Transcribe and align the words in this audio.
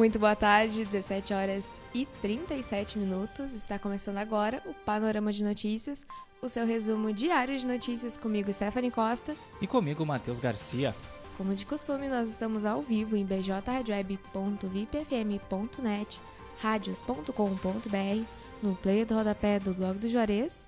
Muito 0.00 0.18
boa 0.18 0.34
tarde, 0.34 0.84
17 0.86 1.34
horas 1.34 1.78
e 1.92 2.06
37 2.22 2.98
minutos. 2.98 3.52
Está 3.52 3.78
começando 3.78 4.16
agora 4.16 4.62
o 4.64 4.72
Panorama 4.72 5.30
de 5.30 5.44
Notícias, 5.44 6.06
o 6.40 6.48
seu 6.48 6.64
resumo 6.64 7.12
diário 7.12 7.58
de 7.58 7.66
notícias 7.66 8.16
comigo, 8.16 8.50
Stephanie 8.50 8.90
Costa. 8.90 9.36
E 9.60 9.66
comigo, 9.66 10.06
Matheus 10.06 10.40
Garcia. 10.40 10.96
Como 11.36 11.54
de 11.54 11.66
costume, 11.66 12.08
nós 12.08 12.30
estamos 12.30 12.64
ao 12.64 12.80
vivo 12.80 13.14
em 13.14 13.26
bjradioweb.vipfm.net, 13.26 16.20
radios.com.br, 16.62 18.24
no 18.62 18.74
player 18.76 19.04
do 19.04 19.12
rodapé 19.12 19.60
do 19.60 19.74
Blog 19.74 19.98
do 19.98 20.08
Juarez, 20.08 20.66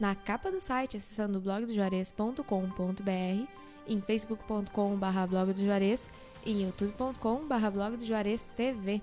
na 0.00 0.14
capa 0.14 0.50
do 0.50 0.62
site 0.62 0.96
acessando 0.96 1.40
blogdojuarez.com.br, 1.40 3.46
em 3.86 4.00
facebook.com.br 4.00 5.26
blog 5.28 5.52
do 5.52 5.62
Juarez 5.62 6.08
em 6.44 6.62
youtube.com.br 6.62 7.70
blog 7.72 7.96
do 7.96 8.04
Juarez 8.04 8.50
TV. 8.50 9.00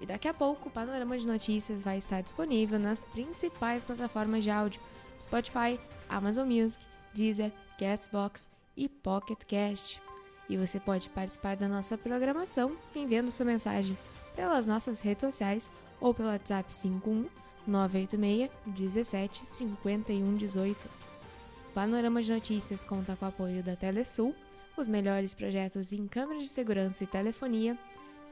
E 0.00 0.06
daqui 0.06 0.28
a 0.28 0.34
pouco 0.34 0.68
o 0.68 0.72
panorama 0.72 1.16
de 1.16 1.26
notícias 1.26 1.82
vai 1.82 1.98
estar 1.98 2.20
disponível 2.20 2.78
nas 2.78 3.04
principais 3.04 3.82
plataformas 3.82 4.44
de 4.44 4.50
áudio: 4.50 4.80
Spotify, 5.20 5.80
Amazon 6.08 6.48
Music, 6.48 6.84
Deezer, 7.14 7.52
Castbox 7.78 8.50
e 8.76 8.88
Pocket 8.88 9.38
Cast. 9.46 10.02
E 10.48 10.56
você 10.56 10.78
pode 10.78 11.08
participar 11.10 11.56
da 11.56 11.68
nossa 11.68 11.96
programação 11.98 12.76
enviando 12.94 13.32
sua 13.32 13.46
mensagem 13.46 13.96
pelas 14.34 14.66
nossas 14.66 15.00
redes 15.00 15.22
sociais 15.22 15.70
ou 16.00 16.14
pelo 16.14 16.28
WhatsApp 16.28 16.72
51 16.72 17.26
986 17.66 18.50
17 18.66 19.46
51 19.46 20.36
18. 20.36 20.86
O 20.86 21.72
Panorama 21.72 22.22
de 22.22 22.32
Notícias 22.32 22.84
conta 22.84 23.16
com 23.16 23.24
o 23.24 23.28
apoio 23.28 23.62
da 23.62 23.74
Telesul 23.74 24.34
os 24.76 24.88
melhores 24.88 25.34
projetos 25.34 25.92
em 25.92 26.06
câmeras 26.06 26.42
de 26.42 26.48
segurança 26.48 27.04
e 27.04 27.06
telefonia, 27.06 27.78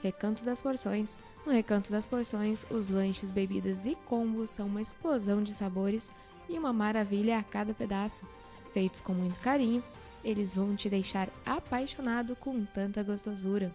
Recanto 0.03 0.45
das 0.45 0.61
Porções. 0.61 1.19
No 1.47 1.53
Recanto 1.53 1.91
das 1.91 2.07
Porções, 2.07 2.67
os 2.71 2.91
lanches, 2.91 3.31
bebidas 3.31 3.87
e 3.87 3.95
combos 4.07 4.51
são 4.51 4.67
uma 4.67 4.83
explosão 4.83 5.43
de 5.43 5.55
sabores 5.55 6.11
e 6.49 6.59
uma 6.59 6.73
maravilha 6.73 7.39
a 7.39 7.43
cada 7.43 7.73
pedaço. 7.73 8.27
Feitos 8.73 9.01
com 9.01 9.15
muito 9.15 9.39
carinho, 9.41 9.83
eles 10.23 10.55
vão 10.55 10.77
te 10.77 10.91
deixar 10.91 11.31
apaixonado 11.47 12.37
com 12.37 12.65
tanta 12.67 13.03
gostosura. 13.03 13.75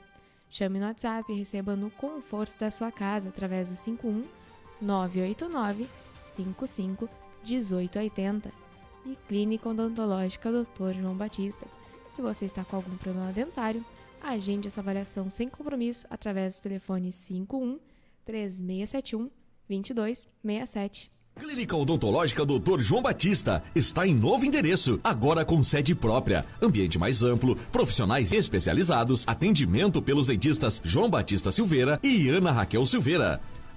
Chame 0.49 0.79
no 0.79 0.85
WhatsApp 0.85 1.31
e 1.31 1.39
receba 1.39 1.75
no 1.75 1.89
conforto 1.89 2.59
da 2.59 2.69
sua 2.69 2.91
casa 2.91 3.29
através 3.29 3.69
do 3.69 3.75
51 3.75 4.27
989 4.81 5.87
55 6.25 7.09
1880 7.43 8.51
e 9.05 9.15
Clínica 9.27 9.69
Odontológica 9.69 10.51
Dr. 10.51 10.93
João 10.99 11.15
Batista 11.15 11.65
se 12.19 12.21
você 12.21 12.45
está 12.45 12.65
com 12.65 12.75
algum 12.75 12.97
problema 12.97 13.31
dentário, 13.31 13.83
agende 14.21 14.67
a 14.67 14.71
sua 14.71 14.81
avaliação 14.81 15.29
sem 15.29 15.47
compromisso 15.47 16.05
através 16.09 16.59
do 16.59 16.63
telefone 16.63 17.13
51 17.13 17.79
3671 18.25 19.29
2267. 19.69 21.09
Clínica 21.37 21.77
Odontológica 21.77 22.45
Dr. 22.45 22.81
João 22.81 23.01
Batista 23.01 23.63
está 23.73 24.05
em 24.05 24.13
novo 24.13 24.43
endereço, 24.43 24.99
agora 25.01 25.45
com 25.45 25.63
sede 25.63 25.95
própria, 25.95 26.45
ambiente 26.61 26.99
mais 26.99 27.23
amplo, 27.23 27.55
profissionais 27.71 28.33
especializados, 28.33 29.23
atendimento 29.25 30.01
pelos 30.01 30.27
dentistas 30.27 30.81
João 30.83 31.09
Batista 31.09 31.53
Silveira 31.53 32.01
e 32.03 32.27
Ana 32.27 32.51
Raquel 32.51 32.85
Silveira. 32.85 33.39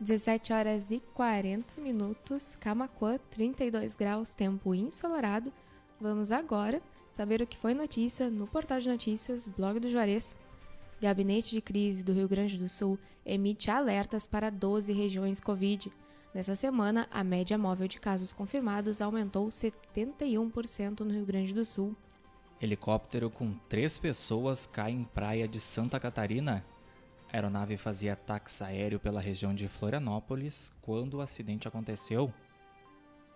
17 0.00 0.52
horas 0.52 0.92
e 0.92 1.00
40 1.12 1.80
minutos, 1.80 2.54
Camacuã, 2.60 3.18
32 3.30 3.96
graus, 3.96 4.32
tempo 4.32 4.72
ensolarado. 4.72 5.52
Vamos 6.00 6.30
agora 6.30 6.80
saber 7.10 7.42
o 7.42 7.46
que 7.46 7.56
foi 7.56 7.74
notícia 7.74 8.30
no 8.30 8.46
portal 8.46 8.78
de 8.78 8.88
notícias 8.88 9.48
Blog 9.48 9.80
do 9.80 9.90
Juarez. 9.90 10.36
Gabinete 11.02 11.50
de 11.50 11.60
Crise 11.60 12.04
do 12.04 12.12
Rio 12.12 12.28
Grande 12.28 12.56
do 12.56 12.68
Sul 12.68 12.96
emite 13.26 13.72
alertas 13.72 14.24
para 14.24 14.50
12 14.50 14.92
regiões 14.92 15.40
Covid. 15.40 15.92
Nessa 16.32 16.54
semana, 16.54 17.08
a 17.10 17.24
média 17.24 17.58
móvel 17.58 17.88
de 17.88 17.98
casos 17.98 18.32
confirmados 18.32 19.00
aumentou 19.00 19.48
71% 19.48 21.00
no 21.00 21.12
Rio 21.12 21.26
Grande 21.26 21.52
do 21.52 21.64
Sul. 21.64 21.96
Helicóptero 22.60 23.30
com 23.30 23.52
três 23.68 23.98
pessoas 23.98 24.64
cai 24.64 24.92
em 24.92 25.02
praia 25.02 25.48
de 25.48 25.58
Santa 25.58 25.98
Catarina. 25.98 26.64
A 27.32 27.36
aeronave 27.36 27.76
fazia 27.76 28.16
táxi 28.16 28.64
aéreo 28.64 28.98
pela 28.98 29.20
região 29.20 29.54
de 29.54 29.68
Florianópolis 29.68 30.72
quando 30.80 31.14
o 31.14 31.20
acidente 31.20 31.68
aconteceu. 31.68 32.32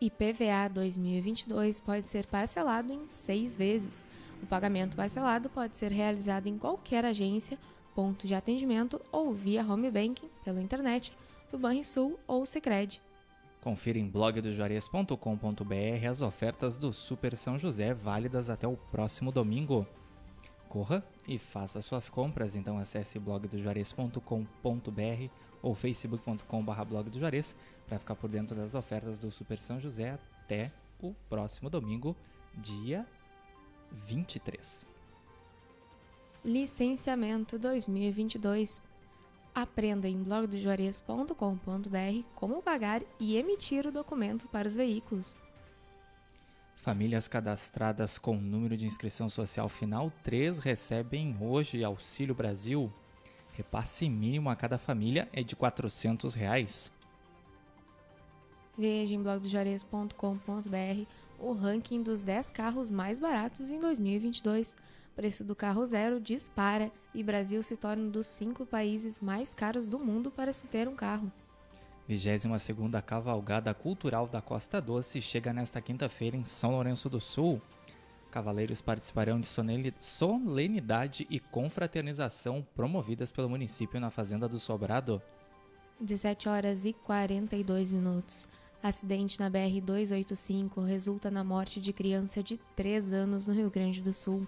IPVA 0.00 0.68
2022 0.72 1.80
pode 1.80 2.08
ser 2.08 2.26
parcelado 2.26 2.92
em 2.92 3.08
seis 3.08 3.56
vezes. 3.56 4.04
O 4.42 4.46
pagamento 4.46 4.96
parcelado 4.96 5.48
pode 5.48 5.76
ser 5.76 5.92
realizado 5.92 6.48
em 6.48 6.58
qualquer 6.58 7.04
agência, 7.04 7.56
ponto 7.94 8.26
de 8.26 8.34
atendimento 8.34 9.00
ou 9.12 9.32
via 9.32 9.62
home 9.62 9.90
banking 9.90 10.28
pela 10.44 10.60
internet 10.60 11.12
do 11.52 11.58
Banrisul 11.58 12.18
ou 12.26 12.44
Sicredi. 12.46 13.00
Confira 13.60 13.98
em 13.98 14.08
blogdojuarez.com.br 14.08 16.06
as 16.10 16.22
ofertas 16.22 16.76
do 16.76 16.92
Super 16.92 17.36
São 17.36 17.56
José 17.56 17.94
válidas 17.94 18.50
até 18.50 18.66
o 18.66 18.76
próximo 18.76 19.30
domingo 19.30 19.86
corra 20.72 21.04
e 21.28 21.38
faça 21.38 21.82
suas 21.82 22.08
compras. 22.08 22.56
Então 22.56 22.78
acesse 22.78 23.18
blogdojuarez.com.br 23.18 25.28
ou 25.60 25.74
facebook.com.br 25.74 26.84
blog 26.88 27.10
para 27.86 27.98
ficar 27.98 28.16
por 28.16 28.30
dentro 28.30 28.56
das 28.56 28.74
ofertas 28.74 29.20
do 29.20 29.30
Super 29.30 29.58
São 29.58 29.78
José 29.78 30.18
até 30.40 30.72
o 30.98 31.12
próximo 31.28 31.68
domingo, 31.68 32.16
dia 32.54 33.06
23. 33.90 34.88
Licenciamento 36.42 37.58
2022. 37.58 38.80
Aprenda 39.54 40.08
em 40.08 40.22
blogdojuarez.com.br 40.22 42.26
como 42.34 42.62
pagar 42.62 43.02
e 43.20 43.36
emitir 43.36 43.86
o 43.86 43.92
documento 43.92 44.48
para 44.48 44.66
os 44.66 44.74
veículos. 44.74 45.36
Famílias 46.82 47.28
cadastradas 47.28 48.18
com 48.18 48.34
número 48.36 48.76
de 48.76 48.86
inscrição 48.86 49.28
social 49.28 49.68
final 49.68 50.12
3 50.24 50.58
recebem 50.58 51.36
hoje 51.40 51.84
Auxílio 51.84 52.34
Brasil. 52.34 52.92
Repasse 53.52 54.08
mínimo 54.08 54.50
a 54.50 54.56
cada 54.56 54.76
família 54.76 55.28
é 55.32 55.44
de 55.44 55.54
400 55.54 56.34
reais. 56.34 56.92
Veja 58.76 59.14
em 59.14 59.22
blogdojuarez.com.br 59.22 61.06
o 61.38 61.52
ranking 61.52 62.02
dos 62.02 62.24
10 62.24 62.50
carros 62.50 62.90
mais 62.90 63.20
baratos 63.20 63.70
em 63.70 63.78
2022. 63.78 64.72
O 65.12 65.14
preço 65.14 65.44
do 65.44 65.54
carro 65.54 65.86
zero 65.86 66.18
dispara 66.18 66.90
e 67.14 67.22
Brasil 67.22 67.62
se 67.62 67.76
torna 67.76 68.02
um 68.02 68.10
dos 68.10 68.26
cinco 68.26 68.66
países 68.66 69.20
mais 69.20 69.54
caros 69.54 69.86
do 69.86 70.00
mundo 70.00 70.32
para 70.32 70.52
se 70.52 70.66
ter 70.66 70.88
um 70.88 70.96
carro. 70.96 71.30
22ª 72.14 73.00
Cavalgada 73.02 73.72
Cultural 73.72 74.28
da 74.28 74.42
Costa 74.42 74.80
Doce 74.80 75.22
chega 75.22 75.52
nesta 75.52 75.80
quinta-feira 75.80 76.36
em 76.36 76.44
São 76.44 76.72
Lourenço 76.72 77.08
do 77.08 77.20
Sul. 77.20 77.60
Cavaleiros 78.30 78.80
participarão 78.80 79.40
de 79.40 79.46
solenidade 80.00 81.26
e 81.30 81.38
confraternização 81.38 82.66
promovidas 82.74 83.32
pelo 83.32 83.48
município 83.48 84.00
na 84.00 84.10
Fazenda 84.10 84.48
do 84.48 84.58
Sobrado. 84.58 85.20
17 86.00 86.48
horas 86.48 86.84
e 86.84 86.92
42 86.92 87.90
minutos. 87.90 88.48
Acidente 88.82 89.38
na 89.38 89.50
BR-285 89.50 90.84
resulta 90.84 91.30
na 91.30 91.44
morte 91.44 91.80
de 91.80 91.92
criança 91.92 92.42
de 92.42 92.58
3 92.74 93.12
anos 93.12 93.46
no 93.46 93.54
Rio 93.54 93.70
Grande 93.70 94.02
do 94.02 94.12
Sul. 94.12 94.46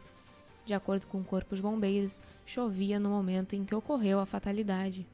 De 0.64 0.74
acordo 0.74 1.06
com 1.06 1.20
o 1.20 1.24
Corpo 1.24 1.54
de 1.54 1.62
Bombeiros, 1.62 2.20
chovia 2.44 2.98
no 2.98 3.10
momento 3.10 3.54
em 3.54 3.64
que 3.64 3.74
ocorreu 3.74 4.18
a 4.18 4.26
fatalidade. 4.26 5.06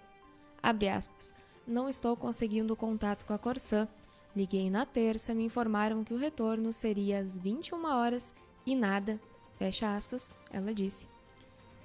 Aspas. 0.62 1.32
Não 1.66 1.88
estou 1.88 2.14
conseguindo 2.14 2.76
contato 2.76 3.24
com 3.24 3.32
a 3.32 3.38
Corsã. 3.38 3.88
Liguei 4.34 4.68
na 4.68 4.84
terça, 4.84 5.32
me 5.32 5.44
informaram 5.44 6.02
que 6.02 6.12
o 6.12 6.18
retorno 6.18 6.72
seria 6.72 7.20
às 7.20 7.38
21 7.38 7.84
horas 7.84 8.34
e 8.66 8.74
nada. 8.74 9.20
Fecha 9.56 9.96
aspas, 9.96 10.30
ela 10.50 10.74
disse. 10.74 11.06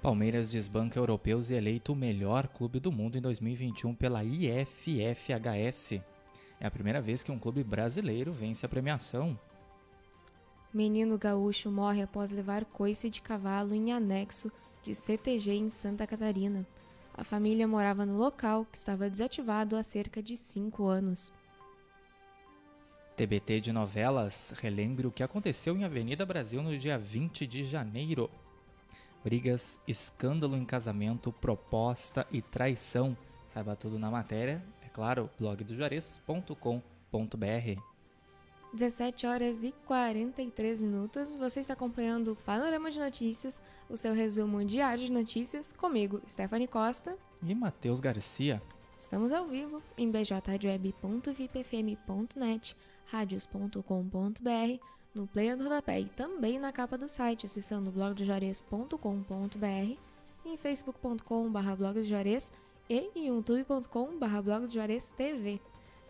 Palmeiras 0.02 0.50
desbanca 0.50 0.98
europeus 0.98 1.50
e 1.50 1.54
eleito 1.54 1.92
o 1.92 1.96
melhor 1.96 2.48
clube 2.48 2.80
do 2.80 2.90
mundo 2.90 3.18
em 3.18 3.20
2021 3.20 3.94
pela 3.94 4.24
IFFHS. 4.24 6.00
É 6.58 6.66
a 6.66 6.70
primeira 6.70 7.00
vez 7.00 7.22
que 7.22 7.30
um 7.30 7.38
clube 7.38 7.62
brasileiro 7.62 8.32
vence 8.32 8.66
a 8.66 8.68
premiação. 8.68 9.38
Menino 10.72 11.18
gaúcho 11.18 11.70
morre 11.70 12.02
após 12.02 12.32
levar 12.32 12.64
coice 12.64 13.10
de 13.10 13.20
cavalo 13.20 13.74
em 13.74 13.92
anexo 13.92 14.50
de 14.82 14.94
CTG 14.94 15.52
em 15.52 15.70
Santa 15.70 16.06
Catarina. 16.06 16.66
A 17.12 17.22
família 17.22 17.68
morava 17.68 18.06
no 18.06 18.16
local, 18.16 18.64
que 18.64 18.76
estava 18.76 19.10
desativado 19.10 19.76
há 19.76 19.82
cerca 19.82 20.22
de 20.22 20.36
cinco 20.36 20.86
anos. 20.86 21.32
TBT 23.20 23.60
de 23.60 23.70
novelas 23.70 24.54
relembre 24.62 25.06
o 25.06 25.12
que 25.12 25.22
aconteceu 25.22 25.76
em 25.76 25.84
Avenida 25.84 26.24
Brasil 26.24 26.62
no 26.62 26.74
dia 26.78 26.96
20 26.96 27.46
de 27.46 27.64
janeiro. 27.64 28.30
Brigas, 29.22 29.78
escândalo 29.86 30.56
em 30.56 30.64
casamento, 30.64 31.30
proposta 31.30 32.26
e 32.32 32.40
traição. 32.40 33.14
Saiba 33.46 33.76
tudo 33.76 33.98
na 33.98 34.10
matéria 34.10 34.64
claro, 34.94 35.28
blogdojuarez.com.br. 35.38 37.82
17 38.72 39.26
horas 39.26 39.64
e 39.64 39.72
43 39.86 40.80
minutos. 40.80 41.36
Você 41.36 41.60
está 41.60 41.74
acompanhando 41.74 42.32
o 42.32 42.36
Panorama 42.36 42.90
de 42.90 42.98
Notícias, 42.98 43.60
o 43.88 43.96
seu 43.98 44.14
resumo 44.14 44.64
diário 44.64 45.04
de 45.04 45.12
notícias, 45.12 45.72
comigo, 45.72 46.22
Stephanie 46.26 46.66
Costa 46.66 47.18
e 47.42 47.54
Matheus 47.54 48.00
Garcia. 48.00 48.62
Estamos 49.00 49.32
ao 49.32 49.46
vivo 49.46 49.82
em 49.96 50.10
bjweb.vipfm.net, 50.10 52.76
radios.com.br, 53.10 54.84
no 55.14 55.26
player 55.26 55.56
do 55.56 55.64
rodapé 55.64 56.00
e 56.00 56.04
também 56.06 56.58
na 56.58 56.72
capa 56.72 56.96
do 56.96 57.08
site, 57.08 57.46
acessando 57.46 57.90
blogdojuarez.com.br, 57.90 59.98
em 60.44 60.56
facebook.com.br 60.56 62.52
e 62.88 63.10
em 63.14 63.26
youtube.com.br 63.26 64.42
blog 64.42 64.66
de 64.66 64.74
Juarez 64.74 65.12
TV. 65.16 65.60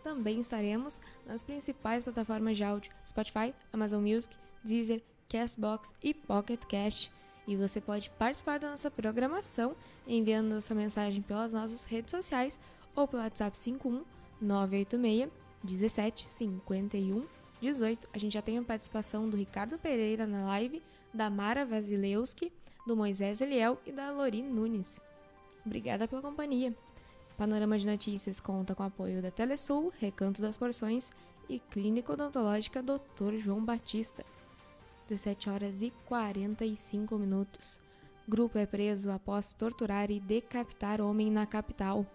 Também 0.03 0.39
estaremos 0.39 0.99
nas 1.25 1.43
principais 1.43 2.03
plataformas 2.03 2.57
de 2.57 2.63
áudio 2.63 2.91
Spotify, 3.05 3.53
Amazon 3.71 4.01
Music, 4.01 4.35
Deezer, 4.63 5.01
Castbox 5.29 5.93
e 6.01 6.13
Pocket 6.13 6.63
Cast. 6.65 7.11
E 7.47 7.55
você 7.55 7.81
pode 7.81 8.09
participar 8.11 8.59
da 8.59 8.71
nossa 8.71 8.89
programação 8.89 9.75
enviando 10.07 10.53
a 10.53 10.61
sua 10.61 10.75
mensagem 10.75 11.21
pelas 11.21 11.53
nossas 11.53 11.83
redes 11.83 12.11
sociais 12.11 12.59
ou 12.95 13.07
pelo 13.07 13.21
WhatsApp 13.21 13.57
51 13.57 14.03
986 14.41 15.40
17 15.63 16.27
51 16.29 17.25
18. 17.61 18.09
A 18.11 18.17
gente 18.17 18.33
já 18.33 18.41
tem 18.41 18.57
a 18.57 18.63
participação 18.63 19.29
do 19.29 19.37
Ricardo 19.37 19.77
Pereira 19.77 20.25
na 20.25 20.45
live, 20.45 20.81
da 21.13 21.29
Mara 21.29 21.65
Vasilewski, 21.65 22.51
do 22.87 22.97
Moisés 22.97 23.39
Eliel 23.39 23.77
e 23.85 23.91
da 23.91 24.11
Lori 24.11 24.41
Nunes. 24.41 24.99
Obrigada 25.63 26.07
pela 26.07 26.21
companhia. 26.21 26.75
Panorama 27.37 27.77
de 27.77 27.85
Notícias 27.85 28.39
conta 28.39 28.73
com 28.73 28.83
apoio 28.83 29.21
da 29.21 29.29
Telesul, 29.29 29.93
Recanto 29.99 30.41
das 30.41 30.57
Porções 30.57 31.11
e 31.47 31.59
Clínica 31.59 32.13
Odontológica 32.13 32.81
Dr. 32.81 33.35
João 33.37 33.63
Batista. 33.63 34.25
17 35.07 35.49
horas 35.49 35.81
e 35.81 35.91
45 36.05 37.17
minutos. 37.17 37.79
Grupo 38.27 38.57
é 38.57 38.65
preso 38.65 39.11
após 39.11 39.53
torturar 39.53 40.09
e 40.09 40.19
decapitar 40.19 41.01
homem 41.01 41.29
na 41.29 41.45
capital. 41.45 42.05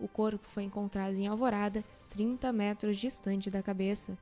O 0.00 0.08
corpo 0.08 0.48
foi 0.48 0.64
encontrado 0.64 1.14
em 1.14 1.26
Alvorada, 1.26 1.84
30 2.16 2.50
metros 2.50 2.96
distante 2.96 3.50
da 3.50 3.62
cabeça. 3.62 4.16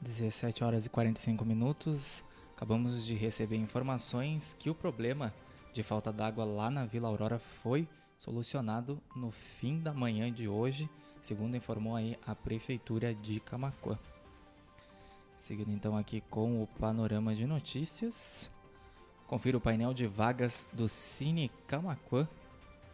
17 0.00 0.64
horas 0.64 0.86
e 0.86 0.90
45 0.90 1.44
minutos. 1.44 2.24
Acabamos 2.56 3.06
de 3.06 3.14
receber 3.14 3.54
informações 3.54 4.56
que 4.58 4.68
o 4.68 4.74
problema 4.74 5.32
de 5.72 5.84
falta 5.84 6.12
d'água 6.12 6.44
lá 6.44 6.68
na 6.68 6.84
Vila 6.84 7.06
Aurora 7.06 7.38
foi 7.38 7.88
solucionado 8.18 9.00
no 9.14 9.30
fim 9.30 9.78
da 9.78 9.94
manhã 9.94 10.32
de 10.32 10.48
hoje, 10.48 10.90
segundo 11.22 11.56
informou 11.56 11.94
aí 11.94 12.18
a 12.26 12.34
prefeitura 12.34 13.14
de 13.14 13.38
Camacuã. 13.38 13.96
Seguindo 15.38 15.70
então 15.70 15.96
aqui 15.96 16.20
com 16.22 16.60
o 16.60 16.66
panorama 16.66 17.36
de 17.36 17.46
notícias, 17.46 18.50
confira 19.28 19.56
o 19.56 19.60
painel 19.60 19.94
de 19.94 20.08
vagas 20.08 20.66
do 20.72 20.88
Cine 20.88 21.52
Camacuã 21.68 22.28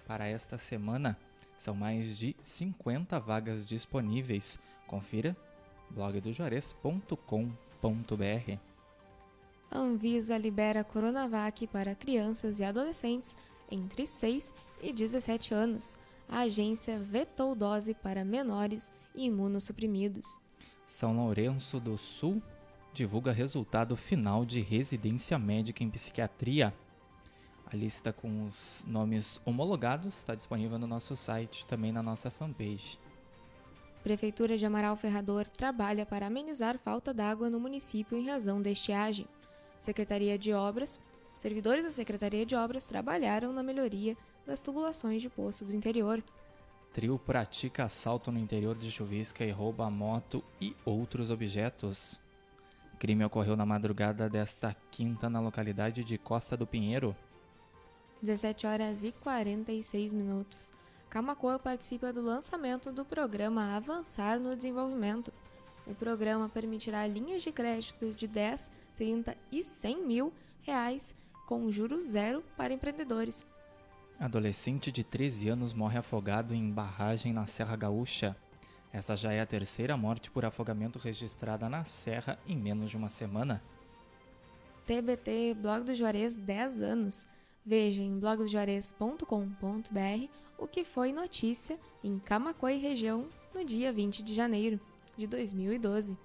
para 0.07 0.27
esta 0.27 0.59
semana. 0.59 1.17
São 1.63 1.77
mais 1.77 2.19
de 2.19 2.35
50 2.41 3.21
vagas 3.21 3.65
disponíveis. 3.65 4.59
Confira 4.85 5.37
blogdojuarez.com.br. 5.91 8.59
A 9.71 9.79
Anvisa 9.79 10.37
libera 10.37 10.83
Coronavac 10.83 11.69
para 11.69 11.95
crianças 11.95 12.59
e 12.59 12.65
adolescentes 12.65 13.37
entre 13.71 14.09
6 14.09 14.53
e 14.83 14.93
17 14.93 15.55
anos. 15.55 16.01
A 16.29 16.41
agência 16.41 16.99
vetou 16.99 17.55
dose 17.55 17.95
para 17.95 18.25
menores 18.25 18.91
e 19.15 19.27
imunossuprimidos. 19.27 20.41
São 20.85 21.17
Lourenço 21.17 21.79
do 21.79 21.97
Sul 21.97 22.43
divulga 22.93 23.31
resultado 23.31 23.97
final 23.97 24.45
de 24.45 24.61
residência 24.61 25.39
médica 25.39 25.85
em 25.85 25.91
psiquiatria. 25.91 26.75
A 27.73 27.77
lista 27.77 28.13
com 28.13 28.45
os 28.45 28.85
nomes 28.87 29.41
homologados 29.47 30.19
está 30.19 30.35
disponível 30.35 30.79
no 30.79 30.87
nosso 30.87 31.17
site, 31.17 31.65
também 31.65 31.91
na 31.91 32.03
nossa 32.03 32.31
fanpage. 32.31 32.99
Prefeitura 34.03 34.59
de 34.59 34.67
Amaral 34.67 34.95
Ferrador 34.95 35.49
trabalha 35.49 36.05
para 36.05 36.27
amenizar 36.27 36.77
falta 36.77 37.15
d'água 37.15 37.49
no 37.49 37.59
município 37.59 38.19
em 38.19 38.29
razão 38.29 38.61
da 38.61 38.69
estiagem. 38.69 39.27
Secretaria 39.81 40.37
de 40.37 40.53
Obras, 40.53 41.01
servidores 41.39 41.83
da 41.83 41.91
Secretaria 41.91 42.45
de 42.45 42.55
Obras 42.55 42.85
trabalharam 42.85 43.55
na 43.55 43.63
melhoria 43.63 44.19
das 44.47 44.61
tubulações 44.61 45.23
de 45.23 45.31
poço 45.31 45.65
do 45.65 45.75
interior. 45.75 46.23
Trio 46.93 47.19
pratica 47.19 47.85
assalto 47.85 48.31
no 48.31 48.39
interior 48.39 48.77
de 48.77 48.91
Chuvisca 48.91 49.47
e 49.47 49.51
rouba 49.51 49.89
moto 49.89 50.45
e 50.61 50.77
outros 50.85 51.31
objetos. 51.31 52.21
O 52.93 52.99
crime 52.99 53.25
ocorreu 53.25 53.57
na 53.57 53.65
madrugada 53.65 54.29
desta 54.29 54.77
quinta 54.91 55.31
na 55.31 55.41
localidade 55.41 56.05
de 56.05 56.19
Costa 56.19 56.55
do 56.55 56.67
Pinheiro. 56.67 57.17
17 58.23 58.67
horas 58.67 59.03
e 59.03 59.11
46 59.11 60.13
minutos. 60.13 60.73
Camacoa 61.11 61.59
participa 61.59 62.13
do 62.13 62.23
lançamento 62.23 62.93
do 62.93 63.05
programa 63.05 63.77
Avançar 63.77 64.39
no 64.39 64.55
Desenvolvimento. 64.55 65.33
O 65.87 65.95
programa 65.95 66.49
permitirá 66.49 67.07
linhas 67.07 67.43
de 67.43 67.51
crédito 67.51 68.15
de 68.15 68.29
10 68.29 68.71
30 68.97 69.37
e 69.51 69.65
100 69.65 70.07
mil 70.07 70.33
reais 70.63 71.15
com 71.47 71.71
juros 71.71 72.05
zero 72.05 72.45
para 72.57 72.73
empreendedores. 72.73 73.45
Adolescente 74.19 74.93
de 74.93 75.03
13 75.03 75.49
anos 75.49 75.75
morre 75.75 75.99
afogado 75.99 76.55
em 76.55 76.71
barragem 76.71 77.33
na 77.33 77.47
Serra 77.47 77.75
Gaúcha. 77.75 78.37
Essa 78.93 79.17
já 79.17 79.33
é 79.33 79.41
a 79.41 79.47
terceira 79.47 79.97
morte 79.97 80.31
por 80.31 80.45
afogamento 80.45 80.99
registrada 80.99 81.69
na 81.69 81.83
Serra 81.83 82.39
em 82.47 82.57
menos 82.57 82.91
de 82.91 82.97
uma 82.97 83.09
semana. 83.09 83.61
TBT 84.87 85.57
Blog 85.61 85.85
do 85.85 85.95
Juarez 85.95 86.39
10 86.39 86.83
anos. 86.83 87.27
Veja 87.65 88.03
em 88.03 88.19
blogdojuarez.com.br 88.19 90.29
o 90.59 90.67
que 90.67 90.85
foi 90.85 91.13
notícia 91.13 91.79
em 92.03 92.19
Camacoa 92.19 92.73
e 92.73 92.79
região 92.79 93.29
no 93.55 93.65
dia 93.65 93.93
20 93.93 94.21
de 94.23 94.35
janeiro 94.35 94.81
de 95.17 95.27
2012. 95.27 96.19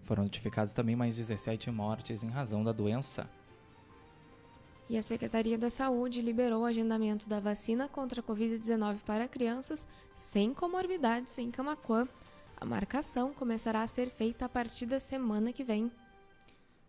Foram 0.03 0.23
notificados 0.23 0.73
também 0.73 0.95
mais 0.95 1.15
17 1.15 1.69
mortes 1.69 2.23
em 2.23 2.29
razão 2.29 2.63
da 2.63 2.71
doença. 2.71 3.29
E 4.89 4.97
a 4.97 5.03
Secretaria 5.03 5.57
da 5.57 5.69
Saúde 5.69 6.21
liberou 6.21 6.63
o 6.63 6.65
agendamento 6.65 7.27
da 7.27 7.39
vacina 7.39 7.89
contra 7.89 8.21
a 8.21 8.23
Covid-19 8.23 8.99
para 9.05 9.27
crianças 9.27 9.87
sem 10.15 10.53
comorbidades 10.53 11.37
em 11.37 11.51
Camacuã. 11.51 12.07
A 12.59 12.65
marcação 12.65 13.33
começará 13.35 13.83
a 13.83 13.87
ser 13.87 14.09
feita 14.09 14.45
a 14.45 14.49
partir 14.49 14.87
da 14.87 14.99
semana 14.99 15.53
que 15.53 15.63
vem. 15.63 15.91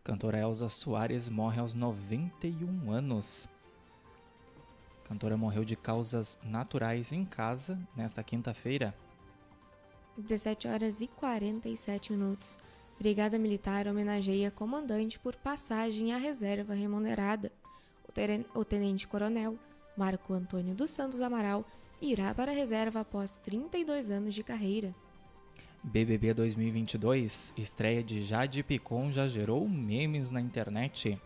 Cantora 0.03 0.39
Elza 0.39 0.71
Soares 0.71 1.29
morre 1.29 1.61
aos 1.61 1.75
91 1.75 2.91
anos 2.91 3.47
A 5.05 5.09
cantora 5.09 5.37
morreu 5.37 5.67
de 5.67 5.77
causas 5.77 6.39
naturais 6.43 7.13
em 7.13 7.23
casa 7.23 7.79
nesta 7.95 8.23
quinta-feira. 8.23 8.95
17 10.17 10.67
horas 10.69 11.03
e 11.03 11.07
47 11.07 12.13
minutos. 12.13 12.59
Brigada 12.99 13.39
Militar 13.39 13.87
homenageia 13.87 14.51
comandante 14.51 15.19
por 15.19 15.37
passagem 15.37 16.15
à 16.15 16.17
reserva 16.17 16.73
remunerada. 16.73 17.53
O 18.55 18.65
tenente-coronel 18.65 19.59
Marco 19.97 20.33
Antônio 20.33 20.75
dos 20.75 20.91
Santos 20.91 21.21
Amaral 21.21 21.63
irá 22.01 22.35
para 22.35 22.53
a 22.53 22.55
reserva 22.55 23.01
após 23.01 23.37
32 23.37 24.09
anos 24.09 24.35
de 24.35 24.43
carreira. 24.43 24.95
BBB 25.89 26.35
2022, 26.35 27.55
estreia 27.57 28.05
de 28.05 28.21
Jade 28.21 28.63
Picon 28.63 29.11
já 29.11 29.27
gerou 29.27 29.67
memes 29.67 30.31
na 30.31 30.39
internet. 30.39 31.19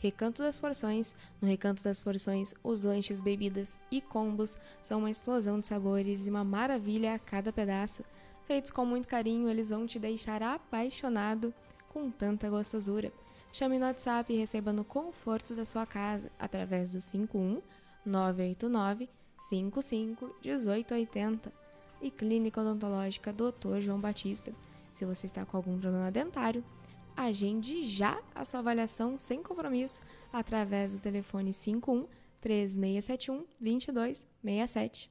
Recanto 0.00 0.42
das 0.42 0.58
Porções. 0.58 1.14
No 1.42 1.46
Recanto 1.46 1.84
das 1.84 2.00
Porções, 2.00 2.54
os 2.64 2.84
lanches, 2.84 3.20
bebidas 3.20 3.78
e 3.90 4.00
combos 4.00 4.56
são 4.82 5.00
uma 5.00 5.10
explosão 5.10 5.60
de 5.60 5.66
sabores 5.66 6.26
e 6.26 6.30
uma 6.30 6.42
maravilha 6.42 7.14
a 7.14 7.18
cada 7.18 7.52
pedaço. 7.52 8.02
Feitos 8.46 8.70
com 8.70 8.84
muito 8.86 9.06
carinho, 9.06 9.48
eles 9.48 9.68
vão 9.68 9.86
te 9.86 9.98
deixar 9.98 10.42
apaixonado 10.42 11.52
com 11.90 12.10
tanta 12.10 12.48
gostosura. 12.48 13.12
Chame 13.52 13.78
no 13.78 13.86
WhatsApp 13.86 14.32
e 14.32 14.36
receba 14.36 14.72
no 14.72 14.84
conforto 14.84 15.54
da 15.54 15.64
sua 15.64 15.84
casa 15.84 16.30
através 16.38 16.92
do 16.92 17.00
51 17.00 17.60
989 18.06 19.08
55 19.38 20.26
1880 20.42 21.52
e 22.00 22.10
Clínica 22.10 22.60
Odontológica 22.60 23.32
Dr. 23.32 23.80
João 23.80 24.00
Batista. 24.00 24.52
Se 24.92 25.04
você 25.04 25.26
está 25.26 25.44
com 25.44 25.56
algum 25.56 25.78
problema 25.78 26.10
dentário, 26.10 26.64
agende 27.16 27.82
já 27.82 28.20
a 28.34 28.44
sua 28.44 28.60
avaliação 28.60 29.18
sem 29.18 29.42
compromisso 29.42 30.00
através 30.32 30.94
do 30.94 31.00
telefone 31.00 31.52
51 31.52 32.06
3671 32.40 33.44
2267. 33.60 35.10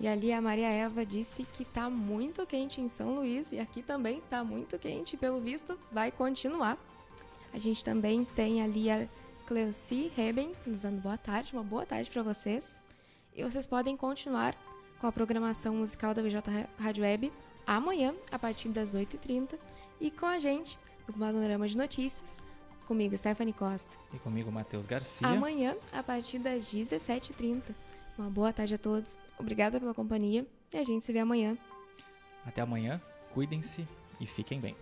E 0.00 0.08
ali 0.08 0.32
a 0.32 0.40
Maria 0.40 0.70
Eva 0.70 1.04
disse 1.04 1.44
que 1.52 1.62
tá 1.62 1.90
muito 1.90 2.46
quente 2.46 2.80
em 2.80 2.88
São 2.88 3.14
Luís 3.16 3.52
e 3.52 3.58
aqui 3.58 3.82
também 3.82 4.22
tá 4.30 4.42
muito 4.42 4.78
quente, 4.78 5.14
pelo 5.14 5.40
visto 5.40 5.78
vai 5.92 6.10
continuar. 6.10 6.78
A 7.52 7.58
gente 7.58 7.84
também 7.84 8.24
tem 8.24 8.62
ali 8.62 8.90
a 8.90 9.06
Cleuci 9.46 10.10
Reben 10.16 10.56
nos 10.66 10.82
dando 10.82 11.02
boa 11.02 11.18
tarde, 11.18 11.52
uma 11.52 11.62
boa 11.62 11.84
tarde 11.84 12.10
para 12.10 12.22
vocês. 12.22 12.78
E 13.36 13.44
vocês 13.44 13.66
podem 13.66 13.94
continuar 13.94 14.56
com 14.98 15.06
a 15.06 15.12
programação 15.12 15.74
musical 15.74 16.14
da 16.14 16.22
BJ 16.22 16.40
Rádio 16.78 17.02
Web 17.02 17.30
amanhã, 17.66 18.14
a 18.32 18.38
partir 18.38 18.70
das 18.70 18.94
8h30, 18.94 19.58
e 20.00 20.10
com 20.10 20.24
a 20.24 20.38
gente 20.38 20.78
no 21.06 21.12
Panorama 21.12 21.68
de 21.68 21.76
Notícias, 21.76 22.42
comigo, 22.86 23.16
Stephanie 23.18 23.52
Costa. 23.52 23.96
E 24.14 24.18
comigo, 24.18 24.50
Matheus 24.50 24.86
Garcia. 24.86 25.26
Amanhã, 25.26 25.76
a 25.92 26.02
partir 26.02 26.38
das 26.38 26.64
17h30. 26.64 27.74
Uma 28.18 28.28
boa 28.28 28.52
tarde 28.52 28.74
a 28.74 28.78
todos, 28.78 29.16
obrigada 29.40 29.80
pela 29.80 29.94
companhia 29.94 30.46
e 30.72 30.78
a 30.78 30.84
gente 30.84 31.04
se 31.04 31.12
vê 31.12 31.18
amanhã. 31.18 31.56
Até 32.46 32.60
amanhã, 32.60 33.00
cuidem-se 33.34 33.86
e 34.20 34.26
fiquem 34.26 34.60
bem. 34.60 34.76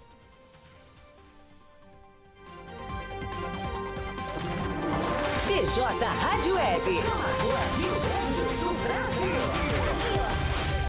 PJ 5.47 6.05
Rádio 6.05 6.55
Web. 6.55 8.17